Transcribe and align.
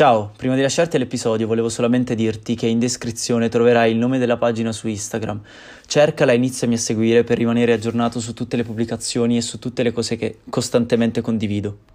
Ciao, 0.00 0.32
prima 0.34 0.54
di 0.54 0.62
lasciarti 0.62 0.96
l'episodio 0.96 1.46
volevo 1.46 1.68
solamente 1.68 2.14
dirti 2.14 2.54
che 2.54 2.66
in 2.66 2.78
descrizione 2.78 3.50
troverai 3.50 3.92
il 3.92 3.98
nome 3.98 4.16
della 4.16 4.38
pagina 4.38 4.72
su 4.72 4.88
Instagram. 4.88 5.42
Cercala 5.86 6.32
e 6.32 6.36
iniziami 6.36 6.72
a 6.72 6.78
seguire 6.78 7.22
per 7.22 7.36
rimanere 7.36 7.74
aggiornato 7.74 8.18
su 8.18 8.32
tutte 8.32 8.56
le 8.56 8.64
pubblicazioni 8.64 9.36
e 9.36 9.42
su 9.42 9.58
tutte 9.58 9.82
le 9.82 9.92
cose 9.92 10.16
che 10.16 10.38
costantemente 10.48 11.20
condivido. 11.20 11.89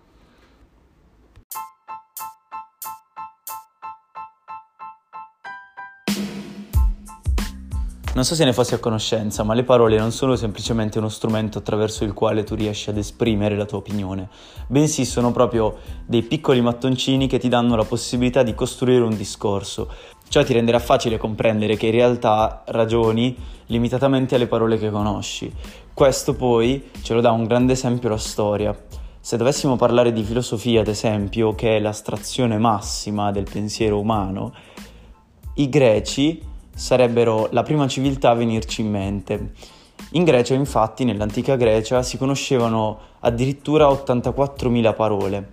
Non 8.16 8.24
so 8.24 8.34
se 8.34 8.46
ne 8.46 8.54
fossi 8.54 8.74
a 8.74 8.80
conoscenza, 8.80 9.44
ma 9.44 9.54
le 9.54 9.66
parole 9.66 9.98
non 9.98 10.14
sono 10.14 10.38
semplicemente 10.38 11.00
uno 11.00 11.10
strumento 11.10 11.58
attraverso 11.58 12.06
il 12.06 12.14
quale 12.14 12.46
tu 12.46 12.56
riesci 12.56 12.90
ad 12.90 12.96
esprimere 12.96 13.58
la 13.58 13.66
tua 13.66 13.80
opinione, 13.80 14.30
bensì 14.68 15.04
sono 15.04 15.34
proprio 15.34 15.80
dei 16.06 16.24
piccoli 16.24 16.62
mattoncini 16.62 17.28
che 17.28 17.40
ti 17.40 17.50
danno 17.50 17.76
la 17.76 17.84
possibilità 17.84 18.42
di 18.42 18.56
costruire 18.56 19.04
un 19.04 19.18
discorso. 19.18 19.92
Ciò 20.30 20.46
ti 20.46 20.54
renderà 20.54 20.80
facile 20.80 21.18
comprendere 21.18 21.76
che 21.76 21.88
in 21.88 21.92
realtà 21.92 22.64
ragioni 22.68 23.36
limitatamente 23.66 24.36
alle 24.36 24.48
parole 24.48 24.78
che 24.78 24.90
conosci. 24.90 25.52
Questo 25.94 26.36
poi 26.36 26.92
ce 27.02 27.14
lo 27.14 27.20
dà 27.20 27.32
un 27.32 27.44
grande 27.44 27.74
esempio 27.74 28.08
la 28.08 28.18
storia. 28.18 28.74
Se 29.20 29.36
dovessimo 29.36 29.76
parlare 29.76 30.14
di 30.14 30.24
filosofia, 30.24 30.80
ad 30.80 30.88
esempio, 30.88 31.54
che 31.54 31.76
è 31.76 31.80
l'astrazione 31.82 32.58
massima 32.60 33.34
del 33.34 33.46
pensiero 33.52 34.00
umano, 34.00 34.54
i 35.56 35.68
greci 35.68 36.54
sarebbero 36.76 37.48
la 37.52 37.64
prima 37.64 37.88
civiltà 37.88 38.32
a 38.32 38.34
venirci 38.36 38.82
in 38.82 38.92
mente. 38.92 39.54
In 40.12 40.26
Grecia, 40.26 40.54
infatti, 40.54 41.06
nell'antica 41.06 41.56
Grecia 41.56 42.04
si 42.04 42.18
conoscevano 42.18 43.00
addirittura 43.22 43.88
84.000 43.88 44.94
parole, 44.94 45.50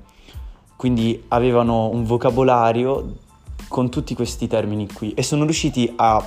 quindi 0.76 1.24
avevano 1.28 1.88
un 1.88 2.04
vocabolario 2.04 3.14
con 3.68 3.88
tutti 3.88 4.14
questi 4.14 4.48
termini 4.48 4.92
qui 4.92 5.14
e 5.14 5.22
sono 5.22 5.44
riusciti 5.44 5.90
a 5.96 6.22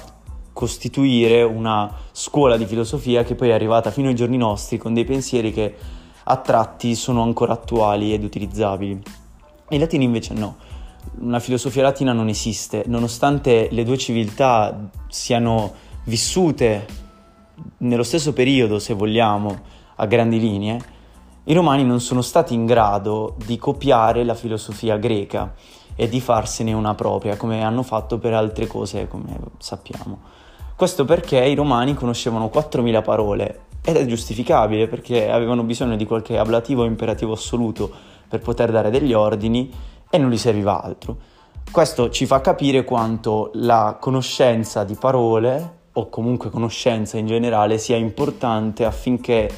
costituire 0.53 1.43
una 1.43 1.91
scuola 2.13 2.55
di 2.55 2.65
filosofia 2.65 3.23
che 3.23 3.35
poi 3.35 3.49
è 3.49 3.53
arrivata 3.53 3.91
fino 3.91 4.07
ai 4.07 4.15
giorni 4.15 4.37
nostri 4.37 4.77
con 4.77 4.93
dei 4.93 5.03
pensieri 5.03 5.51
che 5.51 5.75
a 6.23 6.37
tratti 6.37 6.95
sono 6.95 7.21
ancora 7.21 7.53
attuali 7.53 8.13
ed 8.13 8.23
utilizzabili. 8.23 9.03
I 9.69 9.77
latini 9.77 10.05
invece 10.05 10.33
no 10.33 10.55
una 11.19 11.39
filosofia 11.39 11.83
latina 11.83 12.13
non 12.13 12.27
esiste, 12.27 12.83
nonostante 12.87 13.69
le 13.71 13.83
due 13.83 13.97
civiltà 13.97 14.89
siano 15.07 15.73
vissute 16.05 16.85
nello 17.77 18.03
stesso 18.03 18.33
periodo, 18.33 18.79
se 18.79 18.93
vogliamo, 18.93 19.73
a 19.95 20.05
grandi 20.05 20.39
linee, 20.39 20.79
i 21.45 21.53
romani 21.53 21.83
non 21.83 22.01
sono 22.01 22.21
stati 22.21 22.53
in 22.53 22.65
grado 22.65 23.35
di 23.45 23.57
copiare 23.57 24.23
la 24.23 24.33
filosofia 24.33 24.97
greca 24.97 25.53
e 25.95 26.09
di 26.09 26.19
farsene 26.19 26.73
una 26.73 26.95
propria, 26.95 27.37
come 27.37 27.63
hanno 27.63 27.83
fatto 27.83 28.17
per 28.17 28.33
altre 28.33 28.67
cose, 28.67 29.07
come 29.07 29.37
sappiamo. 29.59 30.19
Questo 30.75 31.05
perché 31.05 31.41
i 31.43 31.55
romani 31.55 31.93
conoscevano 31.93 32.49
4.000 32.53 33.03
parole 33.03 33.59
ed 33.81 33.95
è 33.95 34.05
giustificabile 34.05 34.87
perché 34.87 35.29
avevano 35.29 35.63
bisogno 35.63 35.95
di 35.95 36.05
qualche 36.05 36.37
ablativo 36.37 36.81
o 36.81 36.85
imperativo 36.85 37.33
assoluto 37.33 37.89
per 38.27 38.39
poter 38.39 38.71
dare 38.71 38.89
degli 38.89 39.13
ordini 39.13 39.71
e 40.09 40.17
non 40.17 40.29
gli 40.29 40.37
serviva 40.37 40.81
altro. 40.81 41.17
Questo 41.71 42.09
ci 42.09 42.25
fa 42.25 42.41
capire 42.41 42.83
quanto 42.83 43.51
la 43.55 43.97
conoscenza 43.99 44.83
di 44.83 44.95
parole 44.95 45.83
o 45.93 46.09
comunque 46.09 46.49
conoscenza 46.49 47.17
in 47.17 47.27
generale 47.27 47.77
sia 47.77 47.95
importante 47.95 48.85
affinché 48.85 49.49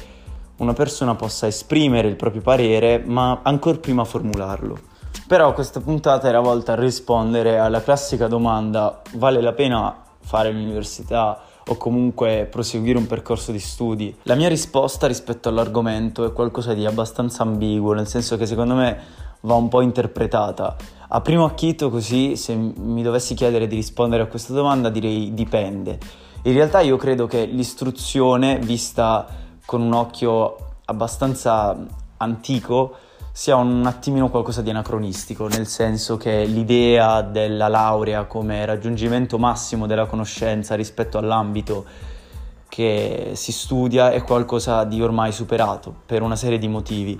una 0.58 0.72
persona 0.72 1.14
possa 1.14 1.46
esprimere 1.46 2.08
il 2.08 2.16
proprio 2.16 2.42
parere, 2.42 3.02
ma 3.04 3.40
ancora 3.42 3.78
prima 3.78 4.04
formularlo. 4.04 4.78
Però 5.26 5.52
questa 5.52 5.80
puntata 5.80 6.26
era 6.28 6.40
volta 6.40 6.72
a 6.72 6.76
rispondere 6.76 7.58
alla 7.58 7.82
classica 7.82 8.26
domanda: 8.26 9.02
vale 9.14 9.40
la 9.40 9.52
pena 9.52 10.02
fare 10.20 10.50
l'università 10.50 11.40
o 11.66 11.76
comunque 11.76 12.48
proseguire 12.50 12.98
un 12.98 13.06
percorso 13.06 13.52
di 13.52 13.60
studi? 13.60 14.16
La 14.22 14.34
mia 14.34 14.48
risposta 14.48 15.06
rispetto 15.06 15.48
all'argomento 15.48 16.24
è 16.24 16.32
qualcosa 16.32 16.72
di 16.72 16.86
abbastanza 16.86 17.42
ambiguo, 17.42 17.92
nel 17.92 18.06
senso 18.06 18.36
che 18.36 18.46
secondo 18.46 18.74
me 18.74 19.26
va 19.40 19.54
un 19.54 19.68
po' 19.68 19.80
interpretata. 19.80 20.76
A 21.08 21.20
primo 21.20 21.44
acchito 21.44 21.90
così, 21.90 22.36
se 22.36 22.54
mi 22.54 23.02
dovessi 23.02 23.34
chiedere 23.34 23.66
di 23.66 23.76
rispondere 23.76 24.22
a 24.22 24.26
questa 24.26 24.52
domanda, 24.52 24.90
direi 24.90 25.32
dipende. 25.32 25.98
In 26.42 26.52
realtà 26.52 26.80
io 26.80 26.96
credo 26.96 27.26
che 27.26 27.44
l'istruzione, 27.44 28.58
vista 28.58 29.26
con 29.64 29.80
un 29.80 29.92
occhio 29.92 30.56
abbastanza 30.84 31.76
antico, 32.18 32.96
sia 33.32 33.54
un 33.54 33.86
attimino 33.86 34.30
qualcosa 34.30 34.62
di 34.62 34.70
anacronistico, 34.70 35.46
nel 35.46 35.66
senso 35.66 36.16
che 36.16 36.44
l'idea 36.44 37.22
della 37.22 37.68
laurea 37.68 38.24
come 38.24 38.64
raggiungimento 38.66 39.38
massimo 39.38 39.86
della 39.86 40.06
conoscenza 40.06 40.74
rispetto 40.74 41.18
all'ambito 41.18 41.84
che 42.68 43.32
si 43.34 43.52
studia 43.52 44.10
è 44.10 44.22
qualcosa 44.22 44.84
di 44.84 45.00
ormai 45.00 45.32
superato 45.32 45.94
per 46.04 46.22
una 46.22 46.36
serie 46.36 46.58
di 46.58 46.68
motivi. 46.68 47.18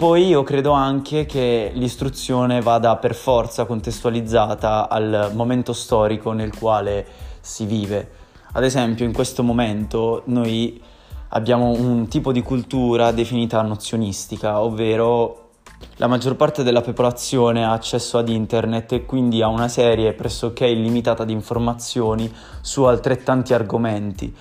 Poi 0.00 0.28
io 0.28 0.42
credo 0.44 0.70
anche 0.70 1.26
che 1.26 1.72
l'istruzione 1.74 2.62
vada 2.62 2.96
per 2.96 3.14
forza 3.14 3.66
contestualizzata 3.66 4.88
al 4.88 5.32
momento 5.34 5.74
storico 5.74 6.32
nel 6.32 6.56
quale 6.56 7.06
si 7.42 7.66
vive. 7.66 8.10
Ad 8.52 8.64
esempio, 8.64 9.04
in 9.04 9.12
questo 9.12 9.42
momento 9.42 10.22
noi 10.24 10.82
abbiamo 11.28 11.68
un 11.72 12.08
tipo 12.08 12.32
di 12.32 12.40
cultura 12.40 13.12
definita 13.12 13.60
nozionistica, 13.60 14.62
ovvero 14.62 15.50
la 15.96 16.06
maggior 16.06 16.34
parte 16.34 16.62
della 16.62 16.80
popolazione 16.80 17.62
ha 17.62 17.72
accesso 17.72 18.16
ad 18.16 18.30
internet 18.30 18.92
e 18.92 19.04
quindi 19.04 19.42
ha 19.42 19.48
una 19.48 19.68
serie 19.68 20.14
pressoché 20.14 20.64
illimitata 20.66 21.26
di 21.26 21.34
informazioni 21.34 22.32
su 22.62 22.84
altrettanti 22.84 23.52
argomenti. 23.52 24.34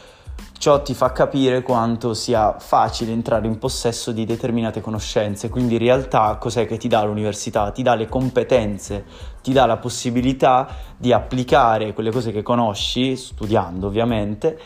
Ciò 0.59 0.81
ti 0.81 0.93
fa 0.93 1.13
capire 1.13 1.61
quanto 1.61 2.13
sia 2.13 2.59
facile 2.59 3.13
entrare 3.13 3.47
in 3.47 3.57
possesso 3.57 4.11
di 4.11 4.25
determinate 4.25 4.81
conoscenze, 4.81 5.47
quindi 5.47 5.75
in 5.75 5.79
realtà 5.79 6.35
cos'è 6.35 6.67
che 6.67 6.75
ti 6.75 6.89
dà 6.89 7.01
l'università? 7.01 7.71
Ti 7.71 7.81
dà 7.81 7.95
le 7.95 8.09
competenze, 8.09 9.05
ti 9.41 9.53
dà 9.53 9.65
la 9.65 9.77
possibilità 9.77 10.67
di 10.97 11.13
applicare 11.13 11.93
quelle 11.93 12.11
cose 12.11 12.33
che 12.33 12.41
conosci, 12.41 13.15
studiando 13.15 13.87
ovviamente, 13.87 14.59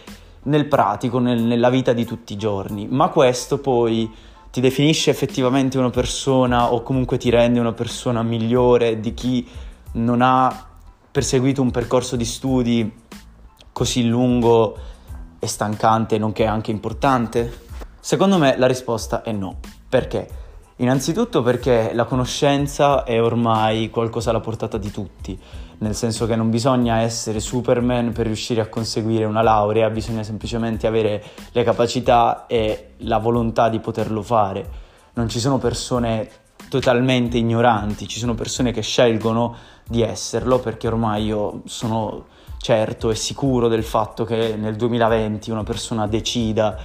nel 0.46 0.66
pratico, 0.66 1.20
nel, 1.20 1.40
nella 1.40 1.70
vita 1.70 1.94
di 1.94 2.06
tutti 2.06 2.34
i 2.34 2.38
giorni, 2.38 2.88
ma 2.88 3.10
questo 3.10 3.60
poi 3.60 4.12
ti 4.50 4.62
definisce 4.62 5.12
effettivamente 5.12 5.78
una 5.78 5.92
persona 5.92 6.74
o 6.74 6.82
comunque 6.82 7.20
ti 7.20 7.30
rende 7.30 7.60
una 7.60 7.74
persona 7.74 8.24
migliore 8.24 9.00
di 9.00 9.14
chi 9.14 9.48
non 9.92 10.24
ha 10.24 10.70
perseguito 11.12 11.62
un 11.62 11.70
percorso 11.70 12.16
di 12.16 12.26
studi 12.26 12.92
così 13.72 14.08
lungo 14.08 14.90
è 15.44 15.46
stancante 15.46 16.18
nonché 16.18 16.46
anche 16.46 16.72
importante? 16.72 17.66
Secondo 18.00 18.38
me 18.38 18.58
la 18.58 18.66
risposta 18.66 19.24
è 19.24 19.34
no. 19.34 19.60
Perché? 19.90 20.42
Innanzitutto 20.78 21.42
perché 21.44 21.92
la 21.94 22.06
conoscenza 22.06 23.04
è 23.04 23.22
ormai 23.22 23.90
qualcosa 23.90 24.30
alla 24.30 24.40
portata 24.40 24.78
di 24.78 24.90
tutti, 24.90 25.38
nel 25.80 25.96
senso 25.96 26.26
che 26.26 26.38
non 26.38 26.50
bisogna 26.50 27.02
essere 27.02 27.42
Superman 27.42 28.14
per 28.14 28.26
riuscire 28.26 28.62
a 28.62 28.68
conseguire 28.68 29.26
una 29.26 29.42
laurea, 29.42 29.90
bisogna 29.90 30.24
semplicemente 30.24 30.88
avere 30.88 31.22
le 31.52 31.64
capacità 31.64 32.46
e 32.48 32.94
la 33.00 33.18
volontà 33.18 33.68
di 33.68 33.80
poterlo 33.80 34.22
fare. 34.22 34.82
Non 35.14 35.28
ci 35.28 35.40
sono 35.40 35.58
persone 35.58 36.30
totalmente 36.70 37.38
ignoranti, 37.38 38.08
ci 38.08 38.18
sono 38.18 38.34
persone 38.34 38.72
che 38.72 38.82
scelgono 38.82 39.56
di 39.86 40.02
esserlo 40.02 40.60
perché 40.60 40.88
ormai 40.88 41.26
io 41.26 41.62
sono 41.66 42.32
certo 42.64 43.10
e 43.10 43.16
sicuro 43.16 43.68
del 43.68 43.84
fatto 43.84 44.24
che 44.24 44.56
nel 44.56 44.78
2020 44.78 45.52
una 45.52 45.66
persona 45.66 46.08
decida 46.08 46.78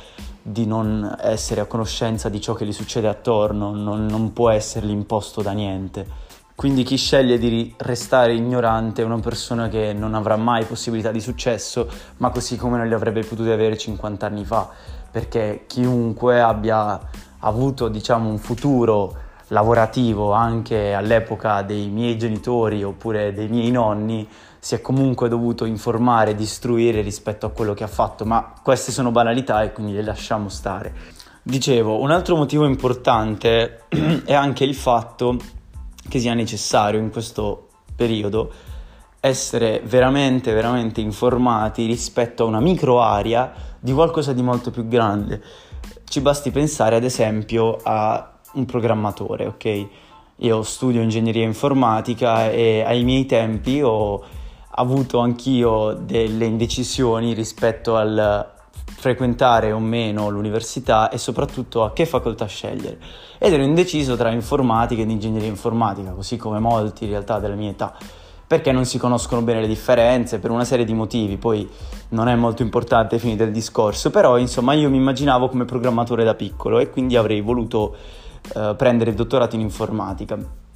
di 0.42 0.66
non 0.66 1.16
essere 1.20 1.60
a 1.60 1.66
conoscenza 1.66 2.28
di 2.28 2.40
ciò 2.40 2.52
che 2.54 2.66
gli 2.66 2.72
succede 2.72 3.06
attorno, 3.06 3.72
non, 3.72 4.04
non 4.06 4.32
può 4.32 4.50
essergli 4.50 4.90
imposto 4.90 5.40
da 5.40 5.52
niente. 5.52 6.26
Quindi 6.56 6.82
chi 6.82 6.96
sceglie 6.96 7.38
di 7.38 7.72
restare 7.76 8.34
ignorante 8.34 9.02
è 9.02 9.04
una 9.04 9.20
persona 9.20 9.69
che 9.69 9.92
non 9.92 10.14
avrà 10.14 10.34
mai 10.34 10.64
possibilità 10.64 11.12
di 11.12 11.20
successo, 11.20 11.88
ma 12.16 12.30
così 12.30 12.56
come 12.56 12.76
non 12.76 12.88
li 12.88 12.94
avrebbe 12.94 13.22
potuti 13.22 13.50
avere 13.50 13.78
50 13.78 14.26
anni 14.26 14.44
fa, 14.44 14.69
perché 15.12 15.66
chiunque 15.69 16.40
abbia 16.40 16.98
avuto, 17.38 17.86
diciamo, 17.86 18.28
un 18.28 18.38
futuro 18.38 19.26
lavorativo 19.48 20.32
anche 20.32 20.94
all'epoca 20.94 21.62
dei 21.62 21.88
miei 21.88 22.18
genitori 22.18 22.82
oppure 22.82 23.32
dei 23.32 23.48
miei 23.48 23.70
nonni 23.70 24.28
si 24.58 24.74
è 24.74 24.80
comunque 24.80 25.28
dovuto 25.28 25.64
informare 25.64 26.36
e 26.36 26.40
istruire 26.40 27.00
rispetto 27.00 27.46
a 27.46 27.50
quello 27.50 27.74
che 27.74 27.84
ha 27.84 27.88
fatto, 27.88 28.24
ma 28.24 28.54
queste 28.62 28.92
sono 28.92 29.10
banalità 29.10 29.62
e 29.62 29.72
quindi 29.72 29.92
le 29.92 30.02
lasciamo 30.02 30.48
stare. 30.48 30.92
Dicevo, 31.42 32.00
un 32.00 32.10
altro 32.10 32.36
motivo 32.36 32.66
importante 32.66 33.84
è 34.24 34.34
anche 34.34 34.64
il 34.64 34.74
fatto 34.74 35.36
che 36.08 36.18
sia 36.18 36.34
necessario 36.34 37.00
in 37.00 37.10
questo 37.10 37.68
periodo 37.94 38.52
essere 39.20 39.80
veramente, 39.84 40.52
veramente 40.52 41.00
informati 41.00 41.86
rispetto 41.86 42.44
a 42.44 42.46
una 42.46 42.60
micro 42.60 43.00
area 43.00 43.52
di 43.78 43.92
qualcosa 43.92 44.32
di 44.32 44.42
molto 44.42 44.70
più 44.70 44.86
grande. 44.86 45.42
Ci 46.04 46.20
basti 46.20 46.50
pensare 46.50 46.96
ad 46.96 47.04
esempio 47.04 47.78
a 47.82 48.38
un 48.58 48.66
programmatore, 48.66 49.46
ok? 49.46 49.88
io 50.40 50.62
studio 50.62 51.00
ingegneria 51.00 51.44
informatica 51.44 52.50
e 52.50 52.84
ai 52.87 53.02
miei 53.02 53.26
tempi 53.26 53.82
ho 53.82 54.22
avuto 54.70 55.19
anch'io 55.19 55.94
delle 55.94 56.44
indecisioni 56.44 57.32
rispetto 57.32 57.96
al 57.96 58.55
frequentare 58.84 59.72
o 59.72 59.81
meno 59.81 60.28
l'università 60.28 61.08
e 61.08 61.19
soprattutto 61.19 61.82
a 61.82 61.93
che 61.93 62.06
facoltà 62.06 62.46
scegliere. 62.46 62.99
Ed 63.38 63.52
ero 63.52 63.64
indeciso 63.64 64.16
tra 64.16 64.31
informatica 64.31 65.02
ed 65.02 65.11
ingegneria 65.11 65.49
informatica, 65.49 66.12
così 66.12 66.37
come 66.37 66.61
molti 66.61 67.04
in 67.04 67.11
realtà 67.11 67.40
della 67.40 67.56
mia 67.56 67.70
età, 67.70 67.96
perché 68.46 68.70
non 68.70 68.84
si 68.84 68.99
conoscono 68.99 69.43
bene 69.43 69.61
le 69.61 69.66
differenze 69.66 70.38
per 70.38 70.52
una 70.52 70.64
serie 70.64 70.84
di 70.84 70.94
motivi, 70.94 71.37
poi 71.37 71.69
non 72.11 72.28
è 72.28 72.37
molto 72.37 72.62
importante 72.62 73.19
finire 73.19 73.44
il 73.44 73.52
discorso, 73.52 74.11
però 74.11 74.38
insomma 74.38 74.72
io 74.75 74.88
mi 74.88 74.96
immaginavo 74.99 75.49
come 75.49 75.64
programmatore 75.64 76.22
da 76.22 76.34
piccolo 76.34 76.78
e 76.78 76.90
quindi 76.90 77.16
avrei 77.16 77.40
voluto 77.40 77.96
eh, 78.55 78.75
prendere 78.76 79.11
il 79.11 79.17
dottorato 79.17 79.55
in 79.55 79.61
informatica. 79.61 80.67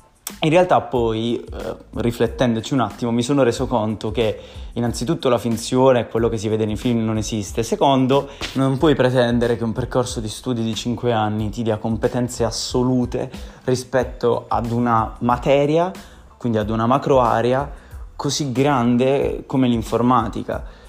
In 0.40 0.50
realtà 0.50 0.80
poi, 0.80 1.36
eh, 1.36 1.76
riflettendoci 1.94 2.72
un 2.74 2.80
attimo, 2.80 3.10
mi 3.10 3.22
sono 3.22 3.42
reso 3.42 3.66
conto 3.66 4.10
che 4.10 4.38
innanzitutto 4.74 5.28
la 5.28 5.38
finzione, 5.38 6.08
quello 6.08 6.28
che 6.28 6.38
si 6.38 6.48
vede 6.48 6.64
nei 6.64 6.76
film, 6.76 7.04
non 7.04 7.16
esiste. 7.16 7.62
Secondo, 7.62 8.30
non 8.54 8.78
puoi 8.78 8.94
pretendere 8.94 9.56
che 9.56 9.64
un 9.64 9.72
percorso 9.72 10.20
di 10.20 10.28
studi 10.28 10.62
di 10.62 10.74
5 10.74 11.12
anni 11.12 11.50
ti 11.50 11.62
dia 11.62 11.76
competenze 11.76 12.44
assolute 12.44 13.30
rispetto 13.64 14.46
ad 14.48 14.70
una 14.70 15.16
materia, 15.20 15.90
quindi 16.38 16.58
ad 16.58 16.70
una 16.70 16.86
macro 16.86 17.20
area 17.20 17.70
così 18.14 18.52
grande 18.52 19.44
come 19.46 19.68
l'informatica 19.68 20.80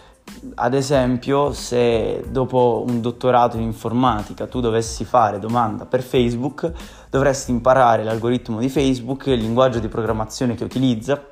ad 0.55 0.73
esempio, 0.73 1.53
se 1.53 2.23
dopo 2.29 2.83
un 2.87 3.01
dottorato 3.01 3.57
in 3.57 3.63
informatica 3.63 4.47
tu 4.47 4.59
dovessi 4.59 5.05
fare 5.05 5.39
domanda 5.39 5.85
per 5.85 6.01
Facebook, 6.01 6.71
dovresti 7.09 7.51
imparare 7.51 8.03
l'algoritmo 8.03 8.59
di 8.59 8.69
Facebook, 8.69 9.27
il 9.27 9.39
linguaggio 9.39 9.79
di 9.79 9.87
programmazione 9.87 10.55
che 10.55 10.63
utilizza 10.63 11.29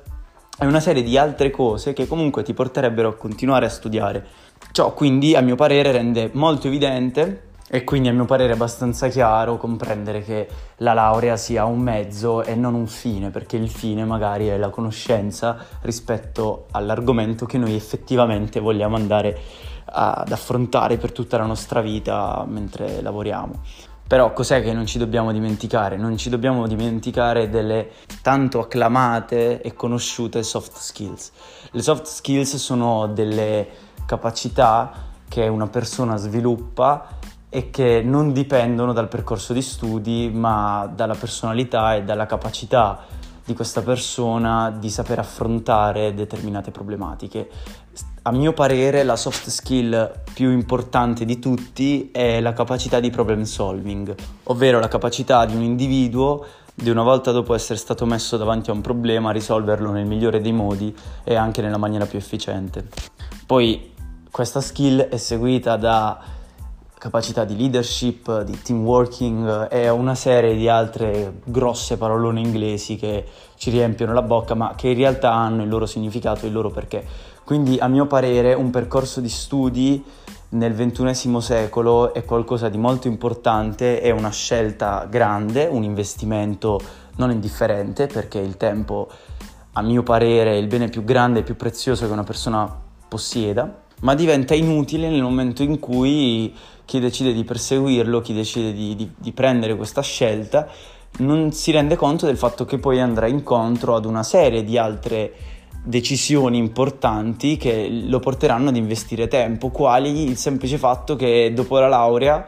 e 0.58 0.66
una 0.66 0.80
serie 0.80 1.02
di 1.02 1.16
altre 1.18 1.50
cose 1.50 1.92
che 1.92 2.06
comunque 2.06 2.42
ti 2.42 2.54
porterebbero 2.54 3.08
a 3.08 3.14
continuare 3.14 3.66
a 3.66 3.70
studiare. 3.70 4.26
Ciò 4.72 4.94
quindi, 4.94 5.34
a 5.34 5.40
mio 5.40 5.56
parere, 5.56 5.92
rende 5.92 6.30
molto 6.34 6.66
evidente 6.66 7.50
e 7.74 7.84
quindi 7.84 8.08
a 8.08 8.12
mio 8.12 8.26
parere 8.26 8.50
è 8.50 8.54
abbastanza 8.54 9.08
chiaro 9.08 9.56
comprendere 9.56 10.20
che 10.20 10.46
la 10.76 10.92
laurea 10.92 11.38
sia 11.38 11.64
un 11.64 11.78
mezzo 11.78 12.44
e 12.44 12.54
non 12.54 12.74
un 12.74 12.86
fine, 12.86 13.30
perché 13.30 13.56
il 13.56 13.70
fine 13.70 14.04
magari 14.04 14.48
è 14.48 14.58
la 14.58 14.68
conoscenza 14.68 15.56
rispetto 15.80 16.66
all'argomento 16.72 17.46
che 17.46 17.56
noi 17.56 17.74
effettivamente 17.74 18.60
vogliamo 18.60 18.96
andare 18.96 19.40
ad 19.86 20.30
affrontare 20.30 20.98
per 20.98 21.12
tutta 21.12 21.38
la 21.38 21.46
nostra 21.46 21.80
vita 21.80 22.44
mentre 22.46 23.00
lavoriamo. 23.00 23.62
Però 24.06 24.34
cos'è 24.34 24.62
che 24.62 24.74
non 24.74 24.84
ci 24.84 24.98
dobbiamo 24.98 25.32
dimenticare? 25.32 25.96
Non 25.96 26.18
ci 26.18 26.28
dobbiamo 26.28 26.66
dimenticare 26.66 27.48
delle 27.48 27.92
tanto 28.20 28.60
acclamate 28.60 29.62
e 29.62 29.72
conosciute 29.72 30.42
soft 30.42 30.76
skills. 30.76 31.32
Le 31.70 31.80
soft 31.80 32.04
skills 32.04 32.56
sono 32.56 33.06
delle 33.06 33.66
capacità 34.04 34.92
che 35.26 35.48
una 35.48 35.68
persona 35.68 36.18
sviluppa 36.18 37.20
e 37.54 37.68
che 37.68 38.00
non 38.02 38.32
dipendono 38.32 38.94
dal 38.94 39.08
percorso 39.08 39.52
di 39.52 39.60
studi, 39.60 40.30
ma 40.32 40.90
dalla 40.90 41.14
personalità 41.14 41.94
e 41.94 42.02
dalla 42.02 42.24
capacità 42.24 43.00
di 43.44 43.52
questa 43.52 43.82
persona 43.82 44.70
di 44.70 44.88
saper 44.88 45.18
affrontare 45.18 46.14
determinate 46.14 46.70
problematiche. 46.70 47.50
A 48.22 48.32
mio 48.32 48.54
parere 48.54 49.02
la 49.02 49.16
soft 49.16 49.50
skill 49.50 50.22
più 50.32 50.50
importante 50.50 51.26
di 51.26 51.38
tutti 51.38 52.10
è 52.10 52.40
la 52.40 52.54
capacità 52.54 53.00
di 53.00 53.10
problem 53.10 53.42
solving, 53.42 54.14
ovvero 54.44 54.80
la 54.80 54.88
capacità 54.88 55.44
di 55.44 55.54
un 55.54 55.62
individuo 55.62 56.46
di 56.74 56.88
una 56.88 57.02
volta 57.02 57.32
dopo 57.32 57.52
essere 57.52 57.78
stato 57.78 58.06
messo 58.06 58.38
davanti 58.38 58.70
a 58.70 58.72
un 58.72 58.80
problema 58.80 59.30
risolverlo 59.30 59.90
nel 59.90 60.06
migliore 60.06 60.40
dei 60.40 60.52
modi 60.52 60.96
e 61.22 61.34
anche 61.34 61.60
nella 61.60 61.76
maniera 61.76 62.06
più 62.06 62.16
efficiente. 62.16 62.88
Poi 63.44 63.92
questa 64.30 64.62
skill 64.62 65.00
è 65.00 65.18
seguita 65.18 65.76
da 65.76 66.40
capacità 67.02 67.42
di 67.42 67.56
leadership, 67.56 68.42
di 68.42 68.62
team 68.62 68.84
working 68.84 69.66
e 69.72 69.88
una 69.88 70.14
serie 70.14 70.54
di 70.54 70.68
altre 70.68 71.40
grosse 71.42 71.96
parolone 71.96 72.38
inglesi 72.38 72.94
che 72.94 73.26
ci 73.56 73.70
riempiono 73.70 74.12
la 74.12 74.22
bocca 74.22 74.54
ma 74.54 74.74
che 74.76 74.90
in 74.90 74.94
realtà 74.94 75.32
hanno 75.32 75.64
il 75.64 75.68
loro 75.68 75.84
significato 75.84 76.44
e 76.44 76.46
il 76.46 76.52
loro 76.52 76.70
perché. 76.70 77.04
Quindi 77.42 77.76
a 77.80 77.88
mio 77.88 78.06
parere 78.06 78.54
un 78.54 78.70
percorso 78.70 79.20
di 79.20 79.28
studi 79.28 80.04
nel 80.50 80.76
XXI 80.76 81.40
secolo 81.40 82.14
è 82.14 82.24
qualcosa 82.24 82.68
di 82.68 82.78
molto 82.78 83.08
importante, 83.08 84.00
è 84.00 84.10
una 84.10 84.30
scelta 84.30 85.04
grande, 85.10 85.66
un 85.66 85.82
investimento 85.82 86.80
non 87.16 87.32
indifferente 87.32 88.06
perché 88.06 88.38
il 88.38 88.56
tempo 88.56 89.08
a 89.72 89.82
mio 89.82 90.04
parere 90.04 90.52
è 90.52 90.56
il 90.56 90.68
bene 90.68 90.88
più 90.88 91.02
grande 91.02 91.40
e 91.40 91.42
più 91.42 91.56
prezioso 91.56 92.06
che 92.06 92.12
una 92.12 92.22
persona 92.22 92.80
possieda, 93.08 93.80
ma 94.02 94.14
diventa 94.14 94.54
inutile 94.54 95.08
nel 95.08 95.22
momento 95.22 95.62
in 95.62 95.78
cui 95.78 96.54
chi 96.84 97.00
decide 97.00 97.32
di 97.32 97.44
perseguirlo, 97.44 98.20
chi 98.20 98.34
decide 98.34 98.72
di, 98.72 98.94
di, 98.94 99.10
di 99.16 99.32
prendere 99.32 99.76
questa 99.76 100.02
scelta, 100.02 100.68
non 101.18 101.52
si 101.52 101.70
rende 101.70 101.96
conto 101.96 102.26
del 102.26 102.36
fatto 102.36 102.64
che 102.64 102.78
poi 102.78 103.00
andrà 103.00 103.26
incontro 103.26 103.94
ad 103.94 104.04
una 104.04 104.22
serie 104.22 104.64
di 104.64 104.78
altre 104.78 105.32
decisioni 105.84 106.58
importanti 106.58 107.56
che 107.56 107.88
lo 107.88 108.20
porteranno 108.20 108.68
ad 108.68 108.76
investire 108.76 109.28
tempo, 109.28 109.70
quali 109.70 110.24
il 110.24 110.36
semplice 110.36 110.78
fatto 110.78 111.16
che 111.16 111.52
dopo 111.54 111.78
la 111.78 111.88
laurea, 111.88 112.46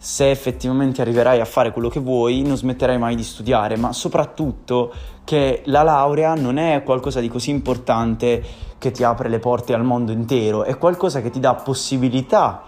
se 0.00 0.30
effettivamente 0.30 1.00
arriverai 1.00 1.40
a 1.40 1.44
fare 1.44 1.72
quello 1.72 1.88
che 1.88 1.98
vuoi, 1.98 2.42
non 2.42 2.56
smetterai 2.56 2.98
mai 2.98 3.16
di 3.16 3.24
studiare, 3.24 3.76
ma 3.76 3.92
soprattutto 3.92 4.92
che 5.24 5.62
la 5.66 5.82
laurea 5.82 6.34
non 6.34 6.56
è 6.56 6.84
qualcosa 6.84 7.18
di 7.20 7.28
così 7.28 7.50
importante 7.50 8.42
che 8.78 8.92
ti 8.92 9.02
apre 9.02 9.28
le 9.28 9.40
porte 9.40 9.74
al 9.74 9.82
mondo 9.82 10.12
intero, 10.12 10.62
è 10.62 10.78
qualcosa 10.78 11.20
che 11.20 11.30
ti 11.30 11.40
dà 11.40 11.54
possibilità 11.54 12.62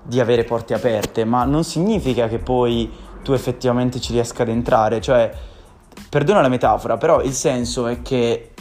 di 0.00 0.20
avere 0.20 0.44
porte 0.44 0.74
aperte, 0.74 1.24
ma 1.24 1.44
non 1.44 1.64
significa 1.64 2.28
che 2.28 2.38
poi 2.38 2.90
tu 3.24 3.32
effettivamente 3.32 4.00
ci 4.00 4.12
riesca 4.12 4.42
ad 4.42 4.48
entrare, 4.48 5.00
cioè, 5.00 5.32
perdona 6.08 6.40
la 6.40 6.48
metafora, 6.48 6.96
però 6.96 7.20
il 7.20 7.32
senso 7.32 7.88
è 7.88 8.00
che 8.00 8.52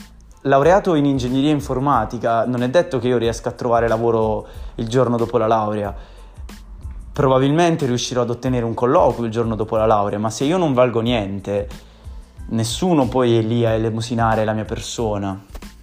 laureato 0.42 0.96
in 0.96 1.06
ingegneria 1.06 1.52
informatica 1.52 2.46
non 2.46 2.64
è 2.64 2.70
detto 2.70 2.98
che 2.98 3.08
io 3.08 3.18
riesca 3.18 3.50
a 3.50 3.52
trovare 3.52 3.88
lavoro 3.88 4.48
il 4.76 4.88
giorno 4.88 5.16
dopo 5.16 5.38
la 5.38 5.48
laurea. 5.48 6.12
Probabilmente 7.14 7.86
riuscirò 7.86 8.24
ad 8.24 8.32
ottenere 8.32 8.66
un 8.66 8.74
colloquio 8.74 9.28
il 9.28 9.32
giorno 9.32 9.54
dopo 9.56 9.76
la 9.76 9.86
laurea, 9.86 10.18
ma 10.18 10.32
se 10.32 10.46
io 10.46 10.58
non 10.58 10.74
valgo 10.74 11.00
niente, 11.00 11.70
nessuno 12.48 13.08
poi 13.08 13.38
è 13.38 13.42
lì 13.42 13.64
a 13.66 13.70
elemosinare 13.70 14.44
la 14.44 14.54
mia 14.54 14.66
persona. 14.66 15.40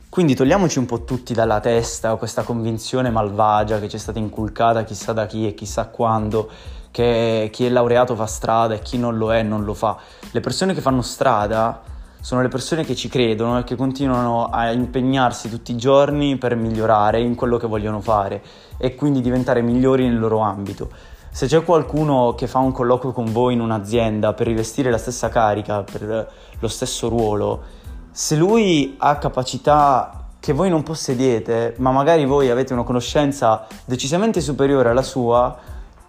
Quindi 0.08 0.34
togliamoci 0.34 0.80
un 0.80 0.86
po' 0.86 1.04
tutti 1.04 1.32
dalla 1.32 1.60
testa 1.60 2.16
questa 2.16 2.42
convinzione 2.42 3.10
malvagia 3.10 3.78
che 3.78 3.88
ci 3.88 3.94
è 3.94 4.00
stata 4.00 4.18
inculcata 4.18 4.82
chissà 4.82 5.12
da 5.12 5.26
chi 5.26 5.46
e 5.46 5.54
chissà 5.54 5.86
quando, 5.86 6.50
che 6.90 7.48
chi 7.52 7.64
è 7.64 7.68
laureato 7.68 8.16
fa 8.16 8.26
strada 8.26 8.74
e 8.74 8.80
chi 8.80 8.98
non 8.98 9.16
lo 9.16 9.32
è 9.32 9.44
non 9.44 9.62
lo 9.62 9.74
fa. 9.74 9.96
Le 10.32 10.40
persone 10.40 10.74
che 10.74 10.80
fanno 10.80 11.00
strada 11.00 11.80
sono 12.20 12.42
le 12.42 12.48
persone 12.48 12.84
che 12.84 12.96
ci 12.96 13.08
credono 13.08 13.60
e 13.60 13.64
che 13.64 13.76
continuano 13.76 14.46
a 14.46 14.72
impegnarsi 14.72 15.48
tutti 15.48 15.70
i 15.70 15.76
giorni 15.76 16.36
per 16.38 16.56
migliorare 16.56 17.20
in 17.20 17.36
quello 17.36 17.56
che 17.56 17.68
vogliono 17.68 18.00
fare 18.00 18.42
e 18.78 18.96
quindi 18.96 19.20
diventare 19.20 19.62
migliori 19.62 20.08
nel 20.08 20.18
loro 20.18 20.40
ambito. 20.40 20.90
Se 21.32 21.46
c'è 21.46 21.62
qualcuno 21.62 22.34
che 22.36 22.48
fa 22.48 22.58
un 22.58 22.72
colloquio 22.72 23.12
con 23.12 23.32
voi 23.32 23.54
in 23.54 23.60
un'azienda 23.60 24.32
per 24.34 24.48
rivestire 24.48 24.90
la 24.90 24.98
stessa 24.98 25.28
carica, 25.28 25.84
per 25.84 26.28
lo 26.58 26.68
stesso 26.68 27.08
ruolo, 27.08 27.62
se 28.10 28.34
lui 28.34 28.96
ha 28.98 29.16
capacità 29.16 30.26
che 30.40 30.52
voi 30.52 30.68
non 30.70 30.82
possediete, 30.82 31.74
ma 31.78 31.92
magari 31.92 32.24
voi 32.24 32.50
avete 32.50 32.72
una 32.72 32.82
conoscenza 32.82 33.66
decisamente 33.84 34.40
superiore 34.40 34.88
alla 34.88 35.02
sua, 35.02 35.56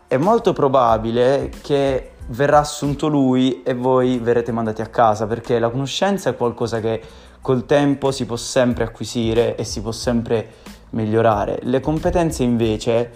è 0.08 0.18
molto 0.18 0.54
probabile 0.54 1.52
che 1.62 2.14
verrà 2.30 2.60
assunto 2.60 3.08
lui 3.08 3.62
e 3.62 3.76
voi 3.76 4.18
verrete 4.18 4.52
mandati 4.52 4.82
a 4.82 4.88
casa, 4.88 5.28
perché 5.28 5.60
la 5.60 5.70
conoscenza 5.70 6.32
è 6.32 6.36
qualcosa 6.36 6.80
che 6.80 7.02
col 7.42 7.66
tempo 7.66 8.12
si 8.12 8.26
può 8.26 8.36
sempre 8.36 8.86
acquisire 8.86 9.56
e 9.56 9.64
si 9.66 9.82
può 9.82 9.92
sempre 9.92 10.50
migliorare. 10.92 11.60
Le 11.64 11.80
competenze 11.80 12.44
invece 12.44 13.12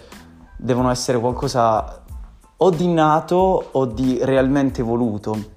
devono 0.56 0.90
essere 0.90 1.18
qualcosa 1.18 2.02
o 2.58 2.70
di 2.70 2.88
nato 2.88 3.68
o 3.72 3.84
di 3.86 4.18
realmente 4.22 4.82
voluto. 4.82 5.54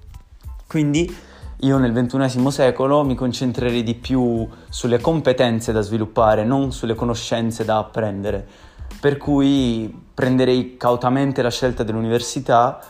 Quindi 0.66 1.28
io 1.62 1.78
nel 1.78 1.92
XXI 1.92 2.50
secolo 2.50 3.04
mi 3.04 3.14
concentrerei 3.14 3.82
di 3.82 3.94
più 3.94 4.48
sulle 4.68 5.00
competenze 5.00 5.72
da 5.72 5.80
sviluppare, 5.80 6.44
non 6.44 6.72
sulle 6.72 6.94
conoscenze 6.94 7.64
da 7.64 7.78
apprendere. 7.78 8.46
Per 9.00 9.16
cui 9.16 9.94
prenderei 10.14 10.76
cautamente 10.76 11.42
la 11.42 11.50
scelta 11.50 11.82
dell'università, 11.82 12.80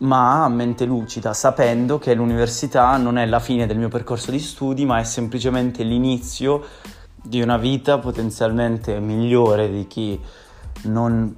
ma 0.00 0.44
a 0.44 0.48
mente 0.48 0.84
lucida, 0.84 1.34
sapendo 1.34 1.98
che 1.98 2.14
l'università 2.14 2.96
non 2.96 3.18
è 3.18 3.26
la 3.26 3.40
fine 3.40 3.66
del 3.66 3.78
mio 3.78 3.88
percorso 3.88 4.30
di 4.30 4.38
studi, 4.38 4.84
ma 4.84 4.98
è 4.98 5.04
semplicemente 5.04 5.82
l'inizio 5.82 6.62
di 7.22 7.42
una 7.42 7.58
vita 7.58 7.98
potenzialmente 7.98 8.98
migliore 8.98 9.70
di 9.70 9.86
chi 9.86 10.18
non 10.84 11.36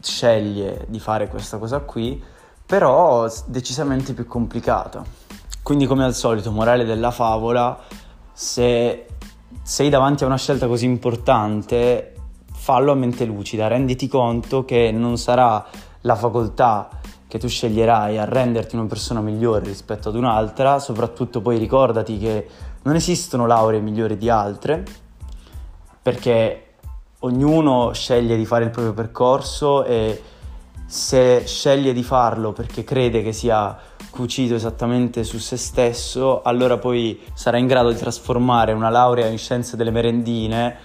sceglie 0.00 0.86
di 0.88 0.98
fare 0.98 1.28
questa 1.28 1.58
cosa 1.58 1.80
qui, 1.80 2.22
però 2.66 3.30
decisamente 3.46 4.12
più 4.14 4.26
complicata. 4.26 5.04
Quindi 5.62 5.86
come 5.86 6.04
al 6.04 6.14
solito, 6.14 6.50
morale 6.50 6.84
della 6.84 7.10
favola, 7.10 7.78
se 8.32 9.06
sei 9.62 9.88
davanti 9.88 10.24
a 10.24 10.26
una 10.26 10.36
scelta 10.36 10.66
così 10.66 10.86
importante, 10.86 12.14
fallo 12.52 12.92
a 12.92 12.94
mente 12.94 13.24
lucida, 13.24 13.68
renditi 13.68 14.08
conto 14.08 14.64
che 14.64 14.90
non 14.90 15.18
sarà 15.18 15.64
la 16.00 16.14
facoltà 16.16 16.88
che 17.28 17.38
tu 17.38 17.48
sceglierai 17.48 18.18
a 18.18 18.24
renderti 18.24 18.74
una 18.74 18.86
persona 18.86 19.20
migliore 19.20 19.64
rispetto 19.64 20.08
ad 20.08 20.16
un'altra, 20.16 20.78
soprattutto 20.78 21.40
poi 21.40 21.58
ricordati 21.58 22.18
che 22.18 22.48
non 22.82 22.94
esistono 22.94 23.46
lauree 23.46 23.80
migliori 23.80 24.18
di 24.18 24.28
altre, 24.28 24.84
perché 26.02 26.71
ognuno 27.24 27.92
sceglie 27.92 28.36
di 28.36 28.46
fare 28.46 28.64
il 28.64 28.70
proprio 28.70 28.94
percorso 28.94 29.84
e 29.84 30.22
se 30.86 31.44
sceglie 31.46 31.92
di 31.92 32.02
farlo 32.02 32.52
perché 32.52 32.84
crede 32.84 33.22
che 33.22 33.32
sia 33.32 33.76
cucito 34.10 34.54
esattamente 34.54 35.24
su 35.24 35.38
se 35.38 35.56
stesso, 35.56 36.42
allora 36.42 36.76
poi 36.76 37.18
sarà 37.32 37.56
in 37.56 37.66
grado 37.66 37.90
di 37.90 37.96
trasformare 37.96 38.72
una 38.72 38.90
laurea 38.90 39.26
in 39.26 39.38
scienze 39.38 39.76
delle 39.76 39.90
merendine 39.90 40.76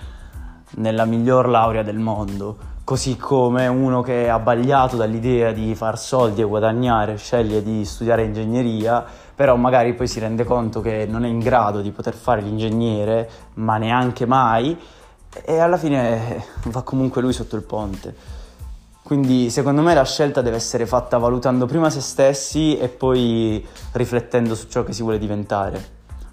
nella 0.76 1.06
miglior 1.06 1.50
laurea 1.50 1.84
del 1.84 1.98
mondo. 1.98 2.76
Così 2.86 3.18
come 3.18 3.68
uno 3.68 4.02
che 4.02 4.26
è 4.26 4.28
abbagliato 4.30 4.96
dall'idea 4.96 5.52
di 5.52 5.76
far 5.76 6.00
soldi 6.00 6.40
e 6.40 6.46
guadagnare 6.46 7.18
sceglie 7.18 7.62
di 7.62 7.84
studiare 7.84 8.24
ingegneria, 8.24 9.04
però 9.36 9.58
magari 9.58 9.94
poi 9.94 10.08
si 10.08 10.22
rende 10.22 10.46
conto 10.46 10.80
che 10.80 11.06
non 11.06 11.26
è 11.26 11.28
in 11.28 11.40
grado 11.40 11.82
di 11.82 11.92
poter 11.92 12.14
fare 12.14 12.40
l'ingegnere, 12.40 13.30
ma 13.56 13.76
neanche 13.76 14.26
mai, 14.26 14.78
e 15.46 15.60
alla 15.60 15.78
fine 15.78 16.44
va 16.66 16.82
comunque 16.82 17.22
lui 17.22 17.34
sotto 17.34 17.56
il 17.56 17.64
ponte. 17.64 18.16
Quindi 19.04 19.50
secondo 19.50 19.82
me 19.82 19.94
la 19.94 20.04
scelta 20.04 20.42
deve 20.42 20.58
essere 20.58 20.86
fatta 20.86 21.18
valutando 21.18 21.66
prima 21.66 21.90
se 21.90 22.02
stessi 22.02 22.78
e 22.78 22.90
poi 22.90 23.66
riflettendo 23.94 24.54
su 24.54 24.68
ciò 24.68 24.84
che 24.84 24.92
si 24.92 25.02
vuole 25.02 25.18
diventare. 25.18 25.82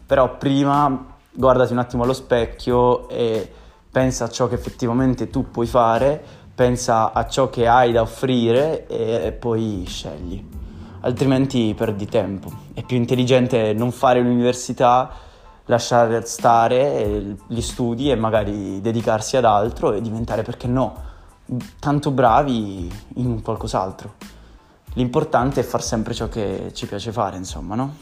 Però 0.04 0.37
prima 0.37 1.16
guardati 1.30 1.73
un 1.73 1.78
attimo 1.78 2.02
allo 2.02 2.12
specchio 2.12 3.08
e 3.08 3.49
pensa 3.90 4.25
a 4.25 4.28
ciò 4.28 4.49
che 4.49 4.56
effettivamente 4.56 5.30
tu 5.30 5.50
puoi 5.52 5.66
fare, 5.66 6.20
pensa 6.52 7.12
a 7.12 7.26
ciò 7.28 7.49
che 7.49 7.68
hai 7.68 7.92
da 7.92 8.02
offrire 8.02 8.87
e 8.88 9.30
poi 9.30 9.84
scegli. 9.87 10.44
Altrimenti 11.02 11.75
perdi 11.76 12.06
tempo. 12.06 12.50
È 12.75 12.82
più 12.82 12.96
intelligente 12.96 13.73
non 13.73 13.92
fare 13.92 14.20
l'università, 14.20 15.11
lasciare 15.66 16.25
stare 16.26 17.37
gli 17.47 17.61
studi 17.61 18.11
e 18.11 18.16
magari 18.16 18.80
dedicarsi 18.80 19.37
ad 19.37 19.44
altro 19.44 19.92
e 19.92 20.00
diventare, 20.00 20.42
perché 20.42 20.66
no, 20.66 20.94
tanto 21.78 22.11
bravi 22.11 22.92
in 23.14 23.42
qualcos'altro. 23.42 24.14
L'importante 24.94 25.61
è 25.61 25.64
far 25.64 25.83
sempre 25.83 26.14
ciò 26.14 26.28
che 26.28 26.71
ci 26.73 26.87
piace 26.87 27.12
fare, 27.12 27.37
insomma, 27.37 27.75
no? 27.75 27.94